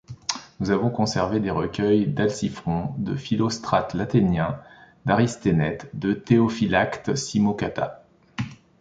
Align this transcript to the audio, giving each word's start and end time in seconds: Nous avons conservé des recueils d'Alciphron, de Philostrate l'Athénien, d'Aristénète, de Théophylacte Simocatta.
Nous 0.59 0.71
avons 0.71 0.89
conservé 0.89 1.39
des 1.39 1.51
recueils 1.51 2.07
d'Alciphron, 2.07 2.95
de 2.97 3.15
Philostrate 3.15 3.93
l'Athénien, 3.93 4.59
d'Aristénète, 5.05 5.91
de 5.93 6.13
Théophylacte 6.13 7.13
Simocatta. 7.13 8.03